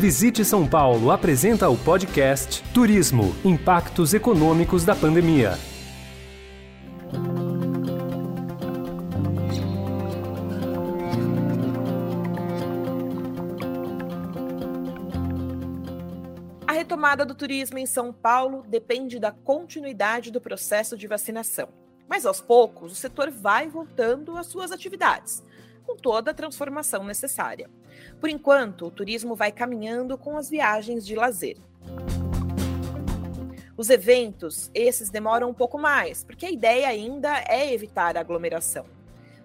[0.00, 5.58] Visite São Paulo apresenta o podcast Turismo Impactos Econômicos da Pandemia.
[16.66, 21.68] A retomada do turismo em São Paulo depende da continuidade do processo de vacinação.
[22.08, 25.44] Mas aos poucos, o setor vai voltando às suas atividades,
[25.90, 27.68] com toda a transformação necessária.
[28.20, 31.56] Por enquanto, o turismo vai caminhando com as viagens de lazer.
[33.76, 38.86] Os eventos, esses demoram um pouco mais, porque a ideia ainda é evitar a aglomeração.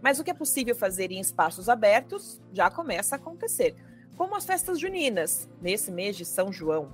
[0.02, 3.76] Mas o que é possível fazer em espaços abertos já começa a acontecer,
[4.16, 6.92] como as festas juninas, nesse mês de São João.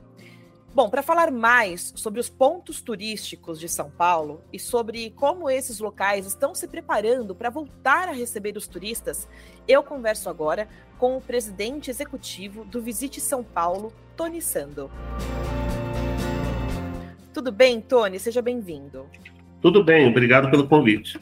[0.74, 5.82] Bom, para falar mais sobre os pontos turísticos de São Paulo e sobre como esses
[5.82, 9.28] locais estão se preparando para voltar a receber os turistas,
[9.68, 14.90] eu converso agora com o presidente executivo do Visite São Paulo, Tony Sando.
[17.34, 18.18] Tudo bem, Tony?
[18.18, 19.06] Seja bem-vindo.
[19.62, 21.20] Tudo bem, obrigado pelo convite.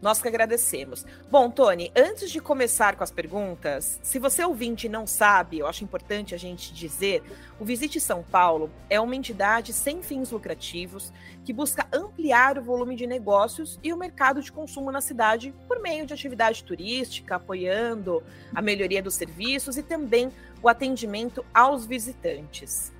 [0.00, 1.04] Nós que agradecemos.
[1.30, 5.84] Bom, Tony, antes de começar com as perguntas, se você ouvinte não sabe, eu acho
[5.84, 7.22] importante a gente dizer,
[7.58, 11.12] o Visite São Paulo é uma entidade sem fins lucrativos
[11.44, 15.80] que busca ampliar o volume de negócios e o mercado de consumo na cidade por
[15.80, 18.22] meio de atividade turística, apoiando
[18.54, 22.90] a melhoria dos serviços e também o atendimento aos visitantes.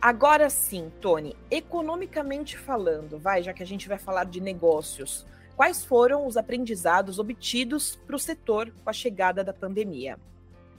[0.00, 5.26] Agora sim, Tony, economicamente falando, vai, já que a gente vai falar de negócios,
[5.58, 10.16] quais foram os aprendizados obtidos para o setor com a chegada da pandemia?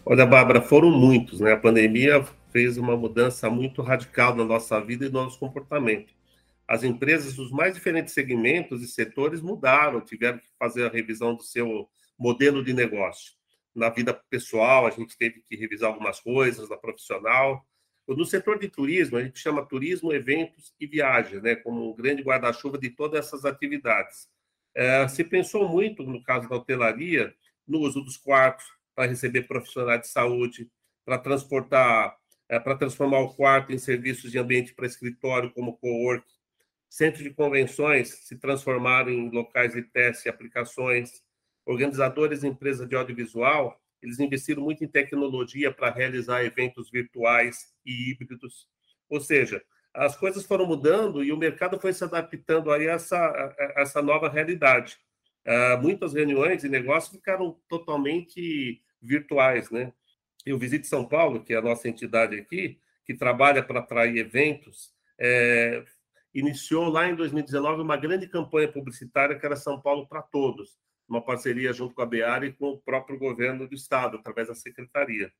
[0.05, 1.51] Olha, Bárbara, foram muitos, né?
[1.51, 6.13] A pandemia fez uma mudança muito radical na nossa vida e no nosso comportamento.
[6.65, 11.43] As empresas dos mais diferentes segmentos e setores mudaram, tiveram que fazer a revisão do
[11.43, 13.33] seu modelo de negócio.
[13.75, 17.65] Na vida pessoal, a gente teve que revisar algumas coisas, na profissional.
[18.07, 22.23] No setor de turismo, a gente chama turismo, eventos e viagens, né, como um grande
[22.23, 24.29] guarda-chuva de todas essas atividades.
[24.75, 27.33] É, se pensou muito, no caso da hotelaria,
[27.67, 28.65] no uso dos quartos
[28.95, 30.69] para receber profissionais de saúde,
[31.05, 36.25] para transportar, é, para transformar o quarto em serviços de ambiente para escritório, como co-work.
[36.89, 41.23] Centros de convenções se transformaram em locais de teste e aplicações.
[41.65, 48.11] Organizadores e empresas de audiovisual, eles investiram muito em tecnologia para realizar eventos virtuais e
[48.11, 48.67] híbridos.
[49.07, 49.63] Ou seja,
[49.99, 54.29] as coisas foram mudando e o mercado foi se adaptando a essa, a essa nova
[54.29, 54.97] realidade.
[55.45, 59.91] Uh, muitas reuniões e negócios ficaram totalmente virtuais, né?
[60.45, 64.17] E o Visite São Paulo, que é a nossa entidade aqui, que trabalha para atrair
[64.17, 65.83] eventos, é,
[66.33, 70.77] iniciou lá em 2019 uma grande campanha publicitária que era São Paulo para Todos,
[71.07, 74.55] uma parceria junto com a Beara e com o próprio governo do estado, através da
[74.55, 75.31] secretaria.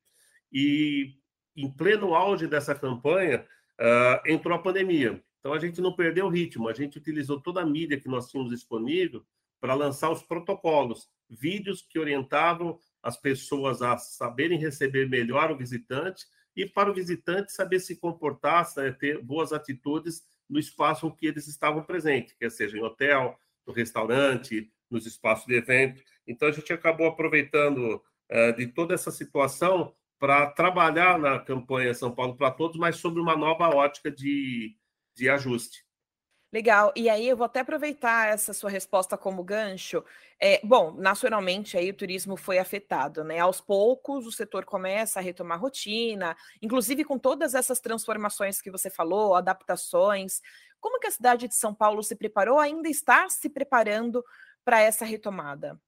[0.52, 1.14] E
[1.56, 3.46] em pleno auge dessa campanha,
[3.80, 5.22] uh, entrou a pandemia.
[5.38, 8.30] Então a gente não perdeu o ritmo, a gente utilizou toda a mídia que nós
[8.30, 9.24] tínhamos disponível
[9.58, 16.26] para lançar os protocolos, vídeos que orientavam as pessoas a saberem receber melhor o visitante
[16.54, 18.66] e para o visitante saber se comportar,
[18.98, 23.72] ter boas atitudes no espaço em que eles estavam presentes, quer seja em hotel, no
[23.72, 26.02] restaurante, nos espaços de evento.
[26.26, 32.14] Então a gente acabou aproveitando uh, de toda essa situação para trabalhar na campanha São
[32.14, 34.76] Paulo para Todos, mas sobre uma nova ótica de,
[35.16, 35.82] de ajuste.
[36.52, 36.92] Legal.
[36.96, 40.04] E aí eu vou até aproveitar essa sua resposta como gancho.
[40.38, 43.38] É, bom, nacionalmente aí o turismo foi afetado, né?
[43.38, 48.70] Aos poucos o setor começa a retomar a rotina, inclusive com todas essas transformações que
[48.70, 50.40] você falou, adaptações.
[50.80, 52.58] Como que a cidade de São Paulo se preparou?
[52.58, 54.22] Ainda está se preparando
[54.64, 55.80] para essa retomada?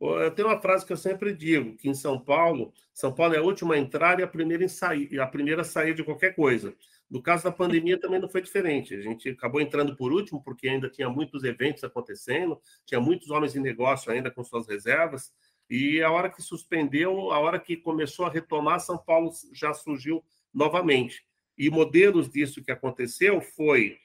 [0.00, 3.38] Eu tenho uma frase que eu sempre digo, que em São Paulo, São Paulo é
[3.38, 6.36] a última a entrar e a primeira, em sair, a primeira a sair de qualquer
[6.36, 6.72] coisa.
[7.10, 8.94] No caso da pandemia também não foi diferente.
[8.94, 13.54] A gente acabou entrando por último, porque ainda tinha muitos eventos acontecendo, tinha muitos homens
[13.54, 15.32] de negócio ainda com suas reservas,
[15.68, 20.24] e a hora que suspendeu, a hora que começou a retomar, São Paulo já surgiu
[20.54, 21.26] novamente.
[21.58, 23.98] E modelos disso que aconteceu foi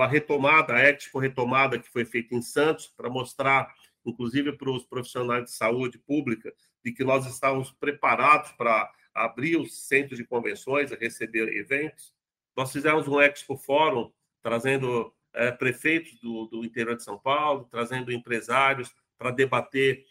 [0.00, 3.72] a retomada, a Expo retomada que foi feita em Santos, para mostrar
[4.04, 6.52] inclusive para os profissionais de saúde pública,
[6.84, 12.14] de que nós estávamos preparados para abrir os centros de convenções, receber eventos.
[12.56, 14.12] Nós fizemos um Expo Fórum,
[14.42, 20.04] trazendo é, prefeitos do, do interior de São Paulo, trazendo empresários para debater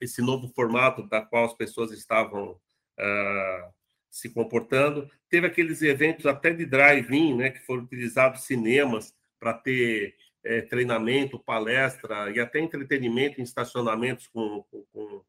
[0.00, 3.72] esse novo formato da qual as pessoas estavam uh,
[4.10, 5.10] se comportando.
[5.28, 11.38] Teve aqueles eventos até de drive-in, né, que foram utilizados cinemas para ter é, treinamento,
[11.38, 15.22] palestra e até entretenimento em estacionamentos com, com,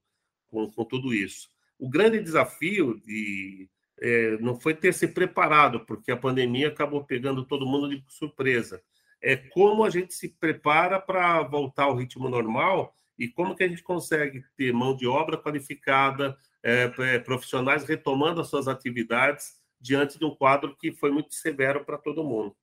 [0.50, 1.50] com, com tudo isso.
[1.80, 3.70] O grande desafio de,
[4.00, 8.82] é, não foi ter se preparado, porque a pandemia acabou pegando todo mundo de surpresa.
[9.22, 13.68] É como a gente se prepara para voltar ao ritmo normal e como que a
[13.68, 20.20] gente consegue ter mão de obra qualificada, é, é profissionais retomando as suas atividades diante
[20.20, 22.56] de um quadro que foi muito severo para todo mundo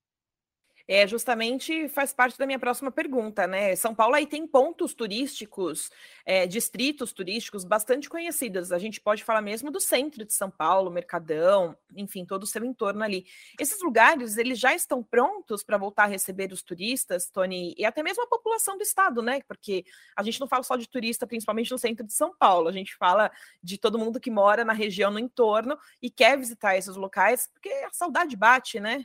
[0.87, 3.75] é justamente faz parte da minha próxima pergunta, né?
[3.77, 5.91] São Paulo aí tem pontos turísticos,
[6.25, 8.73] é, distritos turísticos bastante conhecidos.
[8.73, 12.65] A gente pode falar mesmo do centro de São Paulo, Mercadão, enfim, todo o seu
[12.65, 13.27] entorno ali.
[13.59, 18.03] Esses lugares, eles já estão prontos para voltar a receber os turistas, Tony, e até
[18.03, 19.41] mesmo a população do estado, né?
[19.47, 19.85] Porque
[20.17, 22.95] a gente não fala só de turista, principalmente no centro de São Paulo, a gente
[22.97, 23.31] fala
[23.63, 27.69] de todo mundo que mora na região no entorno e quer visitar esses locais, porque
[27.69, 29.05] a saudade bate, né?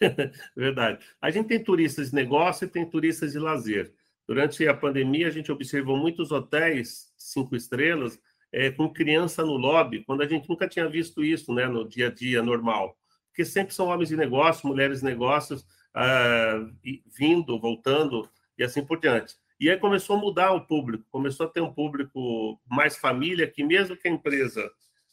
[0.56, 1.04] Verdade.
[1.20, 3.92] A gente tem turistas de negócio e tem turistas de lazer.
[4.26, 8.20] Durante a pandemia, a gente observou muitos hotéis cinco estrelas
[8.52, 12.08] é, com criança no lobby, quando a gente nunca tinha visto isso né, no dia
[12.08, 12.96] a dia normal.
[13.28, 16.66] Porque sempre são homens de negócio, mulheres de negócios, ah,
[17.06, 19.34] vindo, voltando e assim por diante.
[19.60, 23.64] E aí começou a mudar o público, começou a ter um público mais família, que
[23.64, 24.70] mesmo que a empresa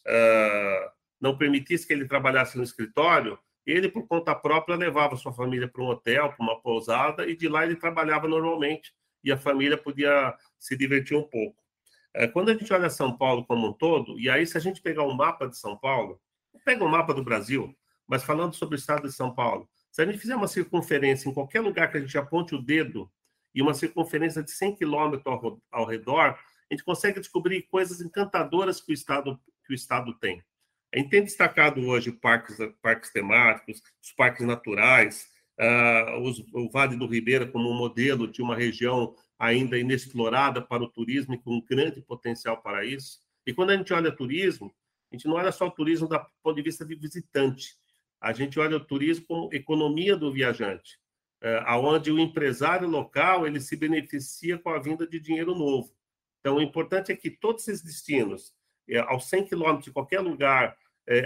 [0.07, 5.67] ah, não permitisse que ele trabalhasse no escritório, ele, por conta própria, levava sua família
[5.67, 8.93] para um hotel, para uma pousada, e de lá ele trabalhava normalmente
[9.25, 11.57] e a família podia se divertir um pouco.
[12.13, 14.81] É, quando a gente olha São Paulo como um todo, e aí se a gente
[14.81, 16.21] pegar um mapa de São Paulo,
[16.63, 17.75] pega um mapa do Brasil,
[18.07, 21.33] mas falando sobre o estado de São Paulo, se a gente fizer uma circunferência em
[21.33, 23.11] qualquer lugar que a gente aponte o dedo
[23.53, 26.37] e uma circunferência de 100 quilômetros ao, ao redor,
[26.69, 30.43] a gente consegue descobrir coisas encantadoras que o estado, que o estado tem.
[30.95, 35.27] A gente tem destacado hoje parques, parques temáticos, os parques naturais,
[35.59, 40.83] uh, os, o Vale do Ribeira como um modelo de uma região ainda inexplorada para
[40.83, 43.19] o turismo e com um grande potencial para isso.
[43.45, 44.73] E quando a gente olha turismo,
[45.11, 47.75] a gente não olha só o turismo do ponto de vista de visitante,
[48.21, 50.97] a gente olha o turismo como economia do viajante,
[51.43, 55.93] uh, aonde o empresário local ele se beneficia com a vinda de dinheiro novo.
[56.39, 58.53] Então, o importante é que todos esses destinos,
[58.87, 61.17] eh, aos 100 quilômetros de qualquer lugar é,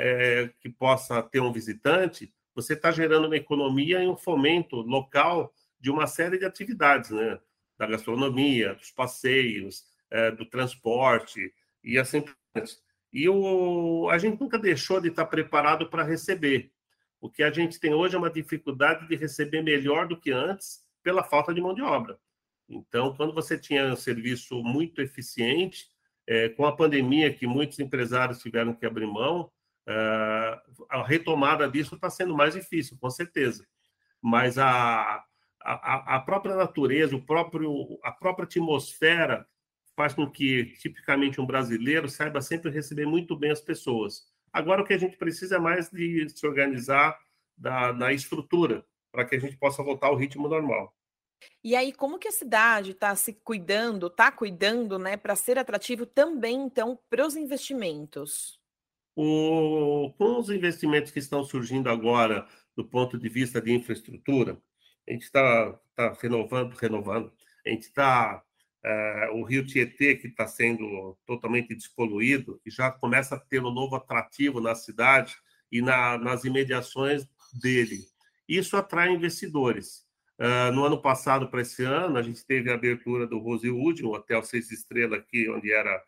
[0.43, 5.53] é, que possa ter um visitante, você está gerando uma economia e um fomento local
[5.79, 7.39] de uma série de atividades, né?
[7.77, 11.53] Da gastronomia, dos passeios, é, do transporte
[11.83, 12.77] e assim por diante.
[13.11, 16.71] E o, a gente nunca deixou de estar tá preparado para receber.
[17.21, 20.83] O que a gente tem hoje é uma dificuldade de receber melhor do que antes
[21.01, 22.19] pela falta de mão de obra.
[22.67, 25.87] Então, quando você tinha um serviço muito eficiente,
[26.27, 29.51] é, com a pandemia que muitos empresários tiveram que abrir mão,
[29.87, 33.65] Uh, a retomada disso está sendo mais difícil, com certeza.
[34.21, 35.23] Mas a,
[35.61, 39.47] a, a, própria natureza, o próprio, a própria atmosfera
[39.95, 44.27] faz com que, tipicamente, um brasileiro saiba sempre receber muito bem as pessoas.
[44.51, 47.17] Agora, o que a gente precisa é mais de se organizar
[47.57, 50.95] da, na estrutura, para que a gente possa voltar ao ritmo normal.
[51.63, 56.05] E aí, como que a cidade está se cuidando, está cuidando, né, para ser atrativo
[56.05, 58.58] também, então, para os investimentos?
[59.21, 64.57] O, com os investimentos que estão surgindo agora do ponto de vista de infraestrutura,
[65.05, 67.29] a gente está tá renovando, renovando.
[67.65, 68.41] A gente está
[68.81, 73.73] é, o Rio Tietê que está sendo totalmente despoluído e já começa a ter um
[73.73, 75.35] novo atrativo na cidade
[75.69, 77.27] e na, nas imediações
[77.61, 78.05] dele.
[78.47, 80.07] Isso atrai investidores.
[80.39, 84.11] Uh, no ano passado para esse ano, a gente teve a abertura do Rosewood, um
[84.11, 86.01] hotel seis estrelas aqui, onde era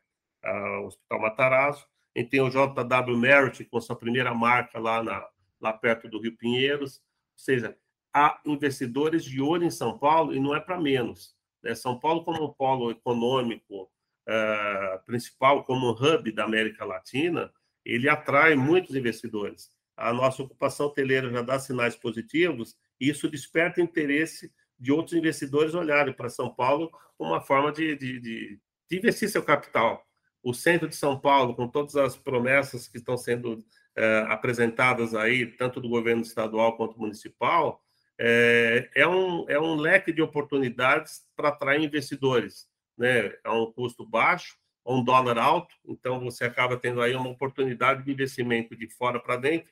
[0.46, 1.92] uh, o Hospital Matarazzo.
[2.16, 5.26] A gente tem o JW Merit com sua primeira marca lá, na,
[5.60, 6.98] lá perto do Rio Pinheiros.
[6.98, 7.78] Ou seja,
[8.14, 11.36] há investidores de olho em São Paulo e não é para menos.
[11.64, 11.74] Né?
[11.74, 17.52] São Paulo, como um polo econômico uh, principal, como um hub da América Latina,
[17.86, 19.72] ele atrai muitos investidores.
[19.96, 25.74] A nossa ocupação hoteleira já dá sinais positivos e isso desperta interesse de outros investidores
[25.74, 30.06] olharem para São Paulo como uma forma de, de, de, de investir seu capital
[30.44, 33.64] o centro de São Paulo, com todas as promessas que estão sendo
[33.96, 37.84] é, apresentadas aí, tanto do governo estadual quanto municipal,
[38.20, 42.68] é, é, um, é um leque de oportunidades para atrair investidores.
[42.98, 43.34] Né?
[43.44, 48.12] É um custo baixo, um dólar alto, então você acaba tendo aí uma oportunidade de
[48.12, 49.72] investimento de fora para dentro,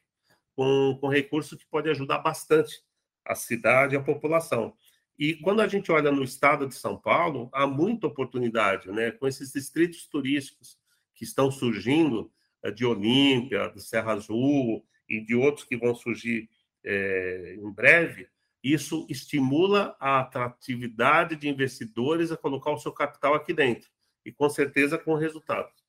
[0.56, 2.84] com, com recursos que pode ajudar bastante
[3.26, 4.76] a cidade e a população.
[5.20, 9.12] E quando a gente olha no estado de São Paulo, há muita oportunidade, né?
[9.12, 10.80] Com esses distritos turísticos
[11.14, 12.32] que estão surgindo,
[12.64, 16.50] eh, de Olímpia, do Serra Azul e de outros que vão surgir
[16.86, 18.30] é, em breve,
[18.64, 23.90] isso estimula a atratividade de investidores a colocar o seu capital aqui dentro,
[24.26, 25.89] e com certeza com resultados.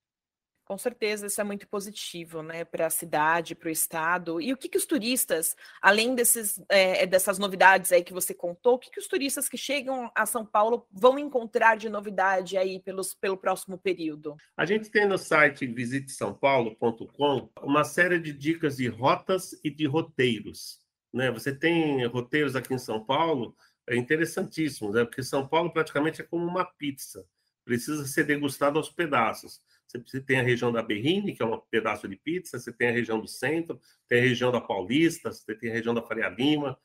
[0.71, 4.41] Com certeza, isso é muito positivo, né, para a cidade, para o estado.
[4.41, 8.75] E o que, que os turistas, além desses, é, dessas novidades aí que você contou,
[8.75, 12.79] o que, que os turistas que chegam a São Paulo vão encontrar de novidade aí
[12.79, 14.37] pelos, pelo próximo período?
[14.57, 20.79] A gente tem no site visitesaopaulo.com uma série de dicas de rotas e de roteiros.
[21.12, 21.33] Né?
[21.33, 23.57] Você tem roteiros aqui em São Paulo
[23.89, 25.05] é interessantíssimos, né?
[25.05, 27.27] porque São Paulo praticamente é como uma pizza,
[27.65, 29.61] precisa ser degustado aos pedaços.
[30.07, 32.93] Você tem a região da Berrine, que é um pedaço de pizza, você tem a
[32.93, 36.79] região do centro, tem a região da Paulista, você tem a região da Faria Lima.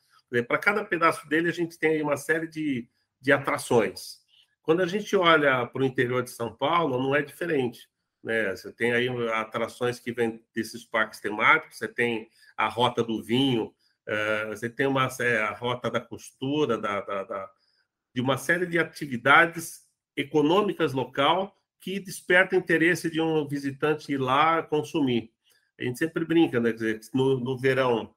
[0.48, 2.88] Para cada pedaço dele, a gente tem uma série de,
[3.20, 4.18] de atrações.
[4.62, 7.88] Quando a gente olha para o interior de São Paulo, não é diferente.
[8.24, 8.50] Né?
[8.50, 13.66] Você tem aí atrações que vêm desses parques temáticos, você tem a Rota do Vinho,
[13.66, 17.50] uh, você tem uma, a Rota da Costura, da, da, da,
[18.12, 19.86] de uma série de atividades
[20.16, 25.30] econômicas local que desperta interesse de um visitante ir lá consumir.
[25.78, 26.70] A gente sempre brinca, né?
[26.70, 28.14] Quer dizer, no, no verão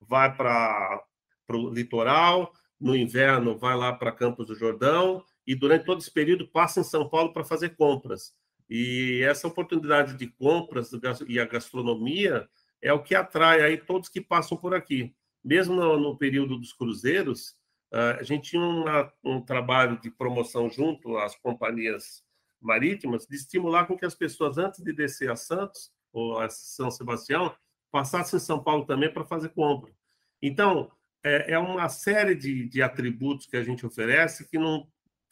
[0.00, 1.04] vai para
[1.50, 6.48] o litoral, no inverno vai lá para Campos do Jordão e durante todo esse período
[6.48, 8.34] passa em São Paulo para fazer compras.
[8.68, 10.90] E essa oportunidade de compras
[11.28, 12.48] e a gastronomia
[12.80, 15.14] é o que atrai aí todos que passam por aqui.
[15.44, 17.54] Mesmo no, no período dos cruzeiros,
[17.92, 22.24] a gente tinha um trabalho de promoção junto às companhias
[22.62, 26.90] marítimas de estimular com que as pessoas, antes de descer a Santos ou a São
[26.90, 27.54] Sebastião,
[27.90, 29.92] passassem em São Paulo também para fazer compra.
[30.40, 30.90] Então,
[31.22, 34.88] é, é uma série de, de, atributos que a gente oferece que, não,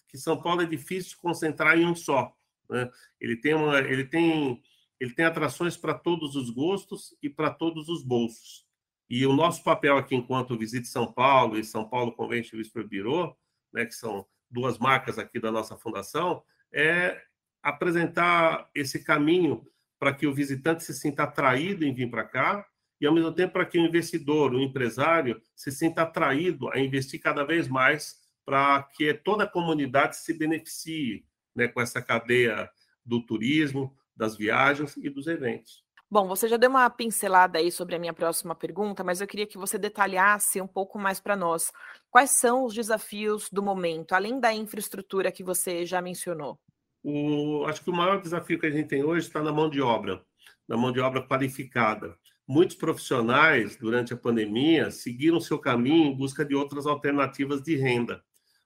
[0.08, 2.32] que São Paulo é difícil concentrar em um só.
[2.68, 2.88] Né?
[3.20, 4.62] Ele, tem uma, ele, tem,
[5.00, 8.64] ele tem atrações para todos os gostos e para todos os bolsos.
[9.08, 13.36] E o nosso papel aqui, enquanto Visite São Paulo e São Paulo Convention Whisper Bureau,
[13.72, 17.20] né, que são duas marcas aqui da nossa fundação, é
[17.62, 19.66] apresentar esse caminho
[19.98, 22.66] para que o visitante se sinta atraído em vir para cá
[23.00, 27.20] e, ao mesmo tempo, para que o investidor, o empresário, se sinta atraído a investir
[27.20, 31.24] cada vez mais para que toda a comunidade se beneficie
[31.54, 32.70] né, com essa cadeia
[33.04, 35.84] do turismo, das viagens e dos eventos.
[36.12, 39.46] Bom, você já deu uma pincelada aí sobre a minha próxima pergunta, mas eu queria
[39.46, 41.70] que você detalhasse um pouco mais para nós.
[42.10, 46.58] Quais são os desafios do momento, além da infraestrutura que você já mencionou?
[47.00, 49.80] O, acho que o maior desafio que a gente tem hoje está na mão de
[49.80, 50.20] obra,
[50.66, 52.18] na mão de obra qualificada.
[52.44, 58.20] Muitos profissionais, durante a pandemia, seguiram seu caminho em busca de outras alternativas de renda,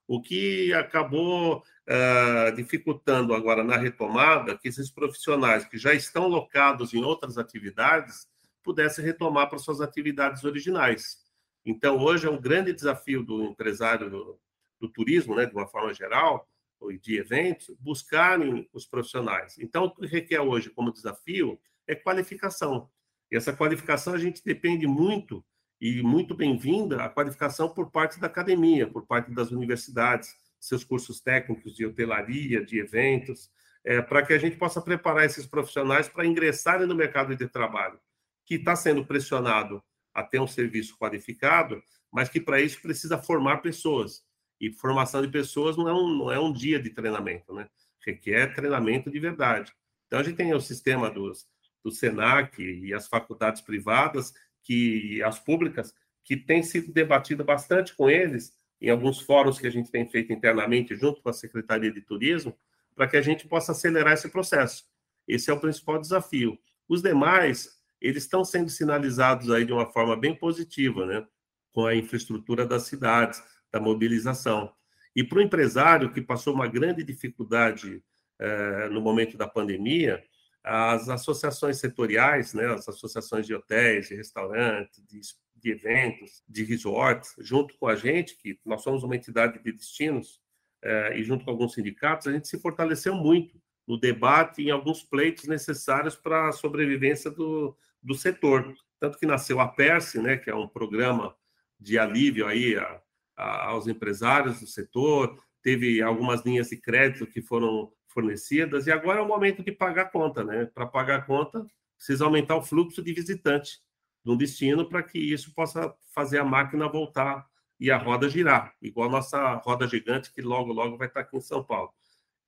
[0.07, 6.93] o que acabou uh, dificultando agora na retomada que esses profissionais que já estão locados
[6.93, 8.29] em outras atividades
[8.63, 11.19] pudessem retomar para suas atividades originais.
[11.65, 14.39] Então, hoje é um grande desafio do empresário do,
[14.81, 16.49] do turismo, né, de uma forma geral,
[16.91, 19.59] e de eventos, buscarem os profissionais.
[19.59, 22.91] Então, o que requer hoje como desafio é qualificação.
[23.31, 25.45] E essa qualificação a gente depende muito,
[25.81, 31.21] e muito bem-vinda, a qualificação por parte da academia, por parte das universidades, seus cursos
[31.21, 33.51] técnicos de hotelaria, de eventos,
[33.85, 37.99] é, para que a gente possa preparar esses profissionais para ingressarem no mercado de trabalho,
[38.47, 39.83] que está sendo pressionado
[40.15, 44.23] a ter um serviço qualificado, mas que para isso precisa formar pessoas.
[44.61, 47.69] E formação de pessoas não é um, não é um dia de treinamento, né?
[48.07, 49.73] Requer treinamento de verdade.
[50.07, 51.47] Então, a gente tem o sistema dos,
[51.83, 54.33] do SENAC e as faculdades privadas
[54.65, 55.95] que as públicas
[56.25, 60.33] que tem sido debatido bastante com eles em alguns fóruns que a gente tem feito
[60.33, 62.57] internamente junto com a Secretaria de Turismo,
[62.95, 64.85] para que a gente possa acelerar esse processo.
[65.27, 66.59] Esse é o principal desafio.
[66.89, 71.27] Os demais, eles estão sendo sinalizados aí de uma forma bem positiva, né?
[71.73, 74.73] Com a infraestrutura das cidades, da mobilização.
[75.17, 78.03] E para o empresário que passou uma grande dificuldade
[78.39, 80.23] eh, no momento da pandemia,
[80.65, 85.21] as associações setoriais, né, as associações de hotéis, de restaurantes, de
[85.65, 90.39] de eventos, de resorts, junto com a gente, que nós somos uma entidade de destinos,
[90.83, 95.03] eh, e junto com alguns sindicatos, a gente se fortaleceu muito no debate em alguns
[95.03, 98.75] pleitos necessários para a sobrevivência do, do setor.
[99.01, 101.35] Tanto que nasceu a PERSE, né, que é um programa
[101.81, 103.01] de alívio aí a,
[103.35, 109.19] a, aos empresários do setor, teve algumas linhas de crédito que foram fornecidas, e agora
[109.19, 110.43] é o momento de pagar a conta.
[110.43, 110.65] Né?
[110.73, 111.67] Para pagar a conta,
[111.97, 113.85] precisa aumentar o fluxo de visitante
[114.27, 117.47] um destino para que isso possa fazer a máquina voltar
[117.79, 121.37] e a roda girar, igual a nossa roda gigante que logo, logo vai estar aqui
[121.37, 121.93] em São Paulo.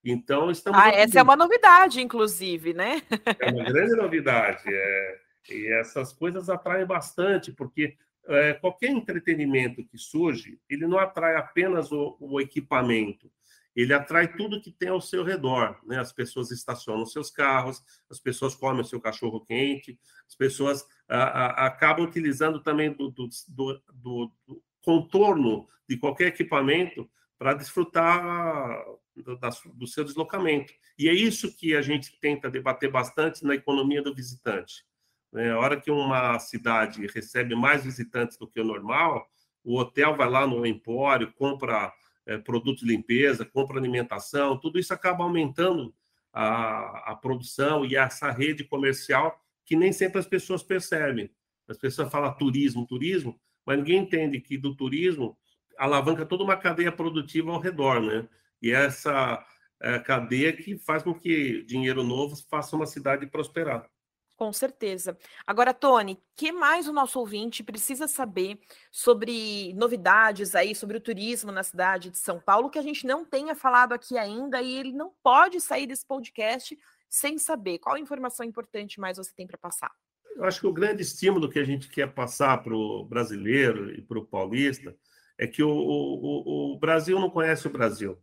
[0.02, 0.78] Então, estamos.
[0.80, 3.02] Ah, essa é uma novidade, inclusive, né?
[3.40, 4.62] É uma grande novidade.
[4.66, 5.18] É...
[5.50, 7.96] E essas coisas atraem bastante, porque
[8.26, 13.30] é, qualquer entretenimento que surge, ele não atrai apenas o, o equipamento,
[13.76, 15.78] ele atrai tudo que tem ao seu redor.
[15.85, 16.00] Né?
[16.00, 21.23] As pessoas estacionam seus carros, as pessoas comem o seu cachorro quente, as pessoas a,
[21.23, 28.83] a, acabam utilizando também do, do, do, do, contorno de qualquer equipamento para desfrutar
[29.14, 29.38] do,
[29.75, 30.73] do seu deslocamento.
[30.99, 34.87] E é isso que a gente tenta debater bastante na economia do visitante.
[35.30, 35.50] Né?
[35.50, 39.28] A hora que uma cidade recebe mais visitantes do que o normal,
[39.62, 41.92] o hotel vai lá no empório, compra
[42.26, 45.95] é, produtos de limpeza, compra alimentação, tudo isso acaba aumentando
[46.33, 51.30] a, a produção e essa rede comercial que nem sempre as pessoas percebem.
[51.68, 55.37] As pessoas falam turismo, turismo, mas ninguém entende que do turismo
[55.78, 58.28] alavanca toda uma cadeia produtiva ao redor, né?
[58.62, 59.45] E essa
[59.80, 63.88] é, cadeia que faz com que dinheiro novo faça uma cidade prosperar.
[64.37, 65.16] Com certeza.
[65.47, 68.61] Agora, Tony, que mais o nosso ouvinte precisa saber
[68.93, 73.25] sobre novidades aí, sobre o turismo na cidade de São Paulo, que a gente não
[73.25, 76.78] tenha falado aqui ainda e ele não pode sair desse podcast
[77.09, 77.78] sem saber?
[77.78, 79.90] Qual informação importante mais você tem para passar?
[80.35, 84.02] Eu acho que o grande estímulo que a gente quer passar para o brasileiro e
[84.02, 84.95] para o paulista
[85.38, 88.19] é que o, o, o Brasil não conhece o Brasil.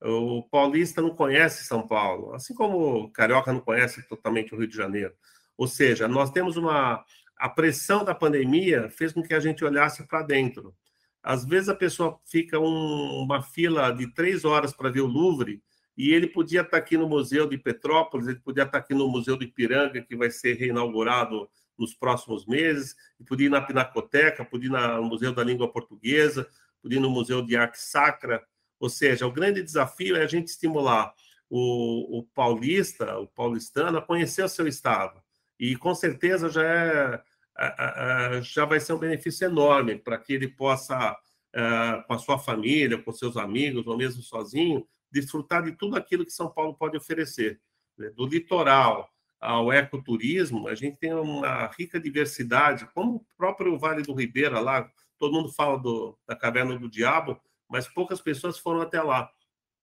[0.00, 4.68] O paulista não conhece São Paulo, assim como o carioca não conhece totalmente o Rio
[4.68, 5.12] de Janeiro.
[5.56, 7.04] Ou seja, nós temos uma.
[7.36, 10.74] A pressão da pandemia fez com que a gente olhasse para dentro.
[11.22, 15.62] Às vezes a pessoa fica um, uma fila de três horas para ver o Louvre
[15.96, 19.36] e ele podia estar aqui no Museu de Petrópolis, ele podia estar aqui no Museu
[19.36, 22.94] do Ipiranga, que vai ser reinaugurado nos próximos meses,
[23.26, 26.46] podia ir na Pinacoteca, podia ir no Museu da Língua Portuguesa,
[26.82, 28.42] podia ir no Museu de Arte Sacra.
[28.78, 31.12] Ou seja, o grande desafio é a gente estimular
[31.50, 35.25] o, o paulista, o paulistano, a conhecer o seu estado
[35.58, 41.16] e com certeza já, é, já vai ser um benefício enorme para que ele possa,
[41.54, 46.24] é, com a sua família, com seus amigos, ou mesmo sozinho, desfrutar de tudo aquilo
[46.24, 47.60] que São Paulo pode oferecer.
[47.96, 48.10] Né?
[48.10, 49.10] Do litoral
[49.40, 54.90] ao ecoturismo, a gente tem uma rica diversidade, como o próprio Vale do Ribeira lá,
[55.18, 59.30] todo mundo fala do, da Caverna do Diabo, mas poucas pessoas foram até lá.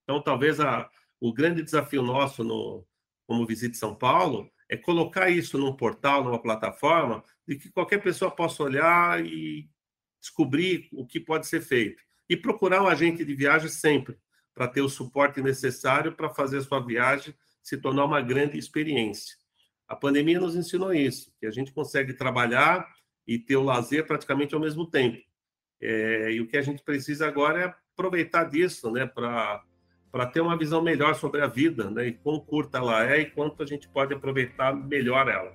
[0.04, 2.86] Então, talvez a, o grande desafio nosso no,
[3.26, 8.32] como Visite São Paulo é colocar isso num portal, numa plataforma, de que qualquer pessoa
[8.32, 9.70] possa olhar e
[10.20, 12.02] descobrir o que pode ser feito.
[12.28, 14.18] E procurar um agente de viagem sempre,
[14.52, 19.36] para ter o suporte necessário para fazer a sua viagem se tornar uma grande experiência.
[19.88, 22.88] A pandemia nos ensinou isso, que a gente consegue trabalhar
[23.28, 25.22] e ter o lazer praticamente ao mesmo tempo.
[25.80, 29.64] É, e o que a gente precisa agora é aproveitar disso, né, para
[30.14, 32.06] para ter uma visão melhor sobre a vida, né?
[32.06, 35.52] E quão curta ela é e quanto a gente pode aproveitar melhor ela.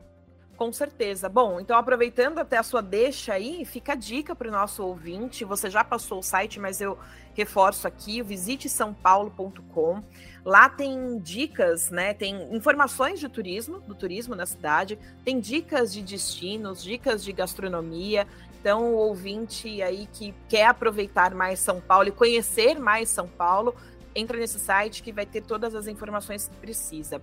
[0.56, 1.28] Com certeza.
[1.28, 5.44] Bom, então aproveitando até a sua deixa aí, fica a dica para o nosso ouvinte.
[5.44, 6.98] Você já passou o site, mas eu
[7.34, 10.02] reforço aqui, visite sãopaulo.com.
[10.44, 12.12] Lá tem dicas, né?
[12.12, 18.26] Tem informações de turismo, do turismo na cidade, tem dicas de destinos, dicas de gastronomia.
[18.60, 23.72] Então, o ouvinte aí que quer aproveitar mais São Paulo e conhecer mais São Paulo,
[24.18, 27.22] entra nesse site que vai ter todas as informações que precisa.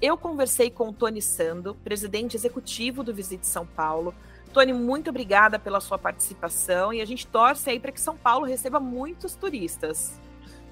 [0.00, 4.14] Eu conversei com o Tony Sando, presidente executivo do Visite São Paulo.
[4.52, 8.44] Tony, muito obrigada pela sua participação e a gente torce aí para que São Paulo
[8.44, 10.20] receba muitos turistas.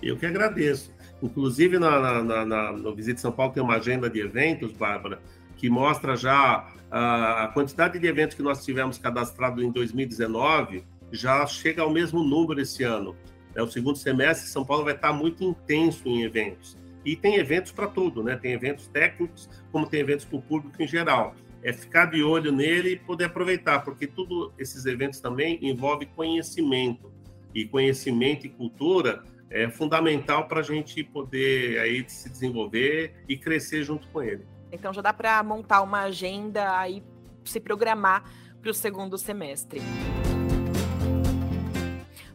[0.03, 0.93] Eu que agradeço.
[1.23, 5.21] Inclusive, na, na, na, no Visite São Paulo tem uma agenda de eventos, Bárbara,
[5.57, 11.47] que mostra já a, a quantidade de eventos que nós tivemos cadastrado em 2019 já
[11.47, 13.15] chega ao mesmo número esse ano.
[13.55, 16.77] É, o segundo semestre, São Paulo vai estar muito intenso em eventos.
[17.05, 18.37] E tem eventos para tudo, né?
[18.37, 21.35] Tem eventos técnicos, como tem eventos para o público em geral.
[21.63, 27.13] É ficar de olho nele e poder aproveitar, porque tudo esses eventos também envolve conhecimento.
[27.55, 33.83] E conhecimento e cultura é fundamental para a gente poder aí se desenvolver e crescer
[33.85, 34.47] junto com ele.
[34.71, 37.03] Então já dá para montar uma agenda e
[37.45, 38.25] se programar
[38.61, 39.83] para o segundo semestre.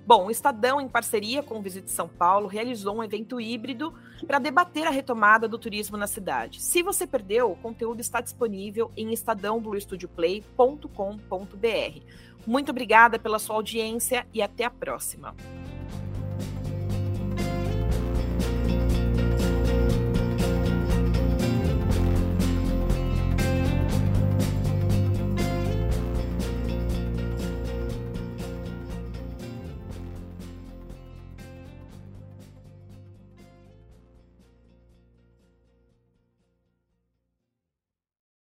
[0.07, 3.93] Bom, o Estadão, em parceria com o Visite São Paulo, realizou um evento híbrido
[4.25, 6.63] para debater a retomada do turismo na cidade.
[6.63, 12.01] Se você perdeu, o conteúdo está disponível em estadãobluestudioplay.com.br.
[12.47, 15.35] Muito obrigada pela sua audiência e até a próxima.